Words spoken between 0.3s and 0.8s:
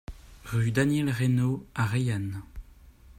Rue